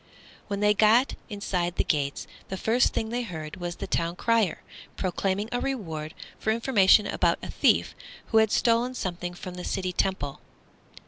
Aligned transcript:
When 0.47 0.61
they 0.61 0.73
got 0.73 1.13
inside 1.29 1.75
the 1.75 1.83
gates 1.83 2.25
the 2.49 2.57
first 2.57 2.91
thing 2.91 3.09
they 3.09 3.21
heard 3.21 3.57
was 3.57 3.75
the 3.75 3.85
town 3.85 4.15
crier 4.15 4.63
proclaiming 4.95 5.47
a 5.51 5.59
reward 5.61 6.15
for 6.39 6.49
information 6.49 7.05
about 7.05 7.37
a 7.43 7.51
thief 7.51 7.93
who 8.29 8.39
had 8.39 8.49
stolen 8.51 8.95
something 8.95 9.35
from 9.35 9.53
the 9.53 9.63
city 9.63 9.93
temple. 9.93 10.41